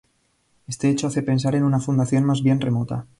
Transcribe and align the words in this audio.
Este 0.67 0.89
hecho 0.89 1.05
hace 1.05 1.21
pensar 1.21 1.53
en 1.53 1.63
una 1.63 1.79
fundación 1.79 2.23
más 2.23 2.41
bien 2.41 2.59
remota. 2.59 3.05